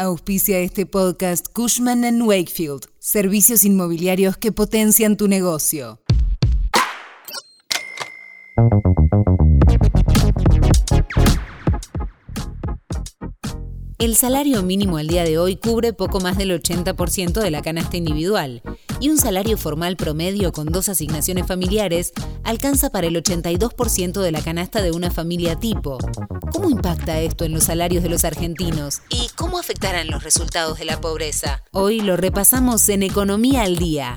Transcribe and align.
Auspicia 0.00 0.58
este 0.60 0.86
podcast 0.86 1.46
Cushman⁇ 1.52 2.04
Wakefield, 2.26 2.86
servicios 2.98 3.66
inmobiliarios 3.66 4.38
que 4.38 4.50
potencian 4.50 5.18
tu 5.18 5.28
negocio. 5.28 6.00
El 14.00 14.16
salario 14.16 14.62
mínimo 14.62 14.96
al 14.96 15.08
día 15.08 15.24
de 15.24 15.36
hoy 15.36 15.56
cubre 15.56 15.92
poco 15.92 16.20
más 16.20 16.38
del 16.38 16.58
80% 16.58 17.38
de 17.38 17.50
la 17.50 17.60
canasta 17.60 17.98
individual 17.98 18.62
y 18.98 19.10
un 19.10 19.18
salario 19.18 19.58
formal 19.58 19.98
promedio 19.98 20.52
con 20.52 20.68
dos 20.68 20.88
asignaciones 20.88 21.46
familiares 21.46 22.14
alcanza 22.42 22.88
para 22.88 23.08
el 23.08 23.22
82% 23.22 24.22
de 24.22 24.32
la 24.32 24.40
canasta 24.40 24.80
de 24.80 24.92
una 24.92 25.10
familia 25.10 25.56
tipo. 25.56 25.98
¿Cómo 26.50 26.70
impacta 26.70 27.20
esto 27.20 27.44
en 27.44 27.52
los 27.52 27.64
salarios 27.64 28.02
de 28.02 28.08
los 28.08 28.24
argentinos? 28.24 29.02
¿Y 29.10 29.28
cómo 29.36 29.58
afectarán 29.58 30.08
los 30.08 30.24
resultados 30.24 30.78
de 30.78 30.86
la 30.86 30.98
pobreza? 30.98 31.62
Hoy 31.70 32.00
lo 32.00 32.16
repasamos 32.16 32.88
en 32.88 33.02
Economía 33.02 33.64
al 33.64 33.76
Día. 33.76 34.16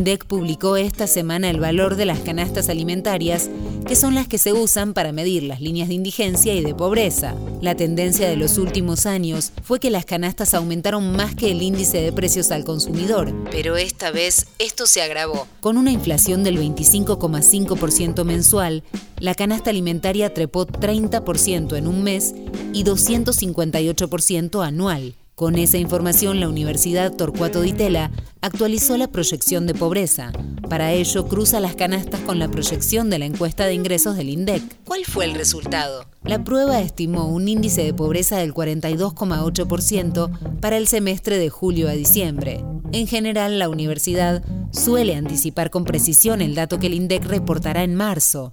INDEC 0.00 0.24
publicó 0.24 0.78
esta 0.78 1.06
semana 1.06 1.50
el 1.50 1.60
valor 1.60 1.94
de 1.94 2.06
las 2.06 2.20
canastas 2.20 2.70
alimentarias, 2.70 3.50
que 3.86 3.94
son 3.94 4.14
las 4.14 4.28
que 4.28 4.38
se 4.38 4.54
usan 4.54 4.94
para 4.94 5.12
medir 5.12 5.42
las 5.42 5.60
líneas 5.60 5.88
de 5.88 5.94
indigencia 5.94 6.54
y 6.54 6.62
de 6.62 6.74
pobreza. 6.74 7.34
La 7.60 7.74
tendencia 7.74 8.26
de 8.26 8.36
los 8.36 8.56
últimos 8.56 9.04
años 9.04 9.52
fue 9.62 9.78
que 9.78 9.90
las 9.90 10.06
canastas 10.06 10.54
aumentaron 10.54 11.14
más 11.14 11.34
que 11.34 11.50
el 11.50 11.60
índice 11.60 12.00
de 12.00 12.12
precios 12.12 12.50
al 12.50 12.64
consumidor, 12.64 13.34
pero 13.50 13.76
esta 13.76 14.10
vez 14.10 14.46
esto 14.58 14.86
se 14.86 15.02
agravó. 15.02 15.46
Con 15.60 15.76
una 15.76 15.92
inflación 15.92 16.44
del 16.44 16.58
25,5% 16.58 18.24
mensual, 18.24 18.82
la 19.18 19.34
canasta 19.34 19.68
alimentaria 19.68 20.32
trepó 20.32 20.66
30% 20.66 21.76
en 21.76 21.86
un 21.86 22.02
mes 22.02 22.34
y 22.72 22.84
258% 22.84 24.66
anual. 24.66 25.14
Con 25.40 25.56
esa 25.56 25.78
información, 25.78 26.38
la 26.38 26.50
Universidad 26.50 27.16
Torcuato 27.16 27.62
Di 27.62 27.72
Tella 27.72 28.10
actualizó 28.42 28.98
la 28.98 29.10
proyección 29.10 29.66
de 29.66 29.72
pobreza. 29.72 30.32
Para 30.68 30.92
ello, 30.92 31.28
cruza 31.28 31.60
las 31.60 31.74
canastas 31.74 32.20
con 32.20 32.38
la 32.38 32.50
proyección 32.50 33.08
de 33.08 33.18
la 33.18 33.24
encuesta 33.24 33.64
de 33.64 33.72
ingresos 33.72 34.18
del 34.18 34.28
INDEC. 34.28 34.62
¿Cuál 34.84 35.06
fue 35.06 35.24
el 35.24 35.32
resultado? 35.32 36.04
La 36.24 36.44
prueba 36.44 36.82
estimó 36.82 37.26
un 37.26 37.48
índice 37.48 37.82
de 37.82 37.94
pobreza 37.94 38.36
del 38.36 38.52
42,8% 38.52 40.60
para 40.60 40.76
el 40.76 40.86
semestre 40.86 41.38
de 41.38 41.48
julio 41.48 41.88
a 41.88 41.92
diciembre. 41.92 42.62
En 42.92 43.06
general, 43.06 43.58
la 43.58 43.70
universidad 43.70 44.44
suele 44.72 45.14
anticipar 45.14 45.70
con 45.70 45.86
precisión 45.86 46.42
el 46.42 46.54
dato 46.54 46.78
que 46.78 46.88
el 46.88 46.92
INDEC 46.92 47.24
reportará 47.24 47.82
en 47.82 47.94
marzo. 47.94 48.50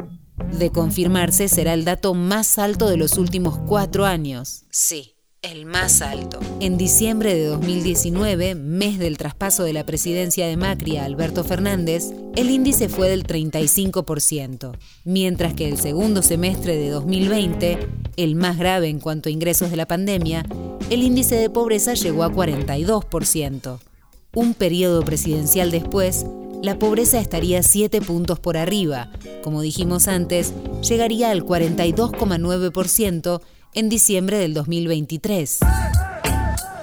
De 0.57 0.69
confirmarse, 0.69 1.49
será 1.49 1.73
el 1.73 1.83
dato 1.83 2.13
más 2.13 2.57
alto 2.57 2.87
de 2.87 2.95
los 2.95 3.17
últimos 3.17 3.57
cuatro 3.57 4.05
años. 4.05 4.63
Sí, 4.69 5.16
el 5.51 5.65
más 5.65 6.01
alto. 6.01 6.39
En 6.59 6.77
diciembre 6.77 7.33
de 7.33 7.45
2019, 7.45 8.55
mes 8.55 8.99
del 8.99 9.17
traspaso 9.17 9.63
de 9.63 9.73
la 9.73 9.85
presidencia 9.85 10.45
de 10.47 10.57
Macri 10.57 10.97
a 10.97 11.05
Alberto 11.05 11.43
Fernández, 11.43 12.11
el 12.35 12.49
índice 12.49 12.89
fue 12.89 13.09
del 13.09 13.25
35%, 13.25 14.77
mientras 15.05 15.53
que 15.53 15.69
el 15.69 15.77
segundo 15.77 16.21
semestre 16.21 16.75
de 16.75 16.89
2020, 16.89 17.79
el 18.17 18.35
más 18.35 18.57
grave 18.57 18.89
en 18.89 18.99
cuanto 18.99 19.29
a 19.29 19.31
ingresos 19.31 19.71
de 19.71 19.77
la 19.77 19.87
pandemia, 19.87 20.45
el 20.89 21.01
índice 21.01 21.35
de 21.35 21.49
pobreza 21.49 21.93
llegó 21.93 22.23
a 22.23 22.31
42%. 22.31 23.79
Un 24.35 24.53
periodo 24.53 25.03
presidencial 25.03 25.71
después, 25.71 26.25
la 26.61 26.77
pobreza 26.77 27.19
estaría 27.19 27.63
7 27.63 28.01
puntos 28.01 28.39
por 28.39 28.57
arriba. 28.57 29.11
Como 29.43 29.61
dijimos 29.61 30.07
antes, 30.07 30.53
llegaría 30.81 31.31
al 31.31 31.45
42,9% 31.45 33.41
en 33.73 33.89
diciembre 33.89 34.37
del 34.37 34.53
2023. 34.53 35.59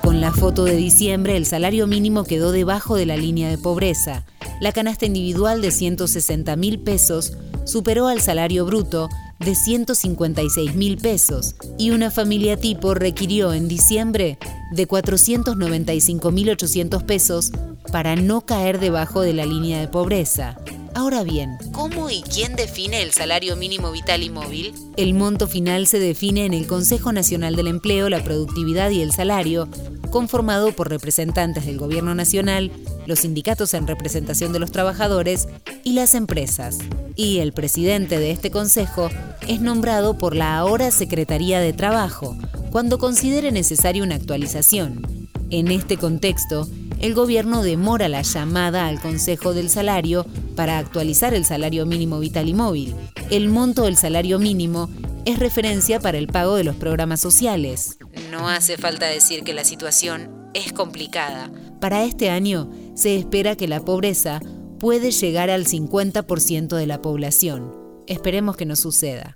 Con 0.03 0.21
la 0.21 0.33
foto 0.33 0.65
de 0.65 0.77
diciembre, 0.77 1.37
el 1.37 1.47
salario 1.47 1.87
mínimo 1.87 2.25
quedó 2.25 2.53
debajo 2.53 2.97
de 2.97 3.07
la 3.07 3.17
línea 3.17 3.49
de 3.49 3.59
pobreza. 3.59 4.25
La 4.61 4.73
canasta 4.73 5.07
individual 5.07 5.61
de 5.61 5.71
160 5.71 6.55
mil 6.57 6.79
pesos 6.81 7.33
superó 7.65 8.09
al 8.09 8.21
salario 8.21 8.67
bruto 8.67 9.09
de 9.41 9.55
156 9.55 10.75
mil 10.75 10.97
pesos 10.97 11.57
y 11.79 11.91
una 11.91 12.11
familia 12.11 12.57
tipo 12.57 12.95
requirió 12.95 13.53
en 13.53 13.69
diciembre 13.69 14.39
de 14.73 14.87
495 14.87 16.31
mil 16.31 16.51
800 16.51 17.03
pesos 17.03 17.51
para 17.91 18.17
no 18.17 18.43
caer 18.43 18.79
debajo 18.79 19.21
de 19.21 19.33
la 19.33 19.47
línea 19.47 19.81
de 19.81 19.89
pobreza. 19.89 20.57
Ahora 20.97 21.25
bien, 21.25 21.59
¿cómo 21.73 22.09
y 22.09 22.23
quién 22.23 22.55
define 22.55 23.03
el 23.03 23.11
salario 23.11 23.57
mínimo 23.57 23.91
vital 23.91 24.23
y 24.23 24.31
móvil? 24.31 24.73
El 24.97 25.15
monto 25.15 25.49
final 25.49 25.89
se 25.89 25.99
define 25.99 26.45
en 26.45 26.55
el 26.55 26.69
Consejo 26.69 27.13
Nacional 27.13 27.57
del 27.57 27.67
Empleo, 27.67 28.09
la 28.09 28.23
Productividad 28.23 28.91
y 28.91 29.03
el 29.03 29.11
Salario, 29.11 29.69
conformado 30.11 30.71
por 30.71 30.91
representantes 30.91 31.67
del 31.67 31.79
Gobierno 31.79 32.15
Nacional, 32.15 32.71
los 33.07 33.21
sindicatos 33.21 33.75
en 33.75 33.89
representación 33.89 34.53
de 34.53 34.61
los 34.61 34.71
trabajadores 34.71 35.49
y 35.83 35.95
las 35.95 36.15
empresas. 36.15 36.79
Y 37.17 37.39
el 37.41 37.53
presidente 37.53 38.21
de 38.21 38.31
este 38.31 38.53
consejo 38.53 39.11
es 39.49 39.61
nombrado 39.61 40.17
por 40.17 40.37
la 40.37 40.57
ahora 40.57 40.93
Secretaría 40.93 41.59
de 41.59 41.73
Trabajo, 41.73 42.37
cuando 42.71 42.99
considere 42.99 43.51
necesaria 43.51 44.05
una 44.05 44.15
actualización. 44.15 45.29
En 45.51 45.73
este 45.73 45.97
contexto, 45.97 46.69
el 47.01 47.15
gobierno 47.15 47.63
demora 47.63 48.09
la 48.09 48.23
llamada 48.23 48.87
al 48.87 49.01
Consejo 49.01 49.55
del 49.55 49.69
Salario 49.69 50.25
para 50.55 50.79
actualizar 50.79 51.35
el 51.35 51.45
salario 51.45 51.87
mínimo 51.87 52.19
vital 52.19 52.49
y 52.49 52.55
móvil. 52.55 52.95
El 53.31 53.49
monto 53.49 53.85
del 53.85 53.97
salario 53.97 54.39
mínimo 54.39 54.89
es 55.25 55.39
referencia 55.39 56.01
para 56.01 56.19
el 56.19 56.27
pago 56.27 56.57
de 56.57 56.65
los 56.65 56.77
programas 56.77 57.21
sociales. 57.21 57.99
No 58.31 58.49
hace 58.49 58.77
falta 58.77 59.07
decir 59.07 59.45
que 59.45 59.55
la 59.55 59.65
situación 59.65 60.51
es 60.55 60.73
complicada. 60.73 61.51
Para 61.81 62.05
este 62.05 62.31
año 62.31 62.71
se 62.95 63.17
espera 63.17 63.57
que 63.57 63.69
la 63.69 63.81
pobreza 63.81 64.41
puede 64.79 65.11
llegar 65.11 65.51
al 65.51 65.67
50% 65.67 66.77
de 66.77 66.87
la 66.87 67.01
población. 67.01 67.73
Esperemos 68.07 68.57
que 68.57 68.67
no 68.67 68.77
suceda. 68.77 69.35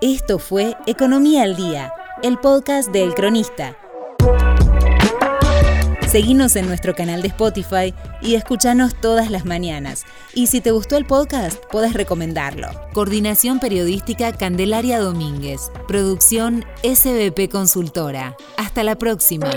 Esto 0.00 0.38
fue 0.38 0.76
Economía 0.86 1.42
al 1.42 1.56
Día, 1.56 1.92
el 2.22 2.38
podcast 2.38 2.90
del 2.90 3.14
Cronista 3.14 3.76
Seguinos 6.10 6.56
en 6.56 6.66
nuestro 6.66 6.94
canal 6.94 7.20
de 7.20 7.28
Spotify 7.28 7.92
y 8.22 8.36
escuchanos 8.36 8.98
todas 8.98 9.30
las 9.30 9.44
mañanas. 9.44 10.06
Y 10.32 10.46
si 10.46 10.62
te 10.62 10.70
gustó 10.70 10.96
el 10.96 11.04
podcast, 11.04 11.62
puedes 11.70 11.92
recomendarlo. 11.92 12.68
Coordinación 12.94 13.60
Periodística 13.60 14.32
Candelaria 14.32 15.00
Domínguez. 15.00 15.70
Producción 15.86 16.64
SBP 16.82 17.50
Consultora. 17.50 18.36
Hasta 18.56 18.84
la 18.84 18.96
próxima. 18.96 19.50